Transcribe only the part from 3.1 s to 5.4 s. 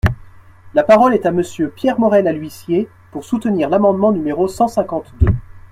pour soutenir l’amendement numéro cent cinquante-deux.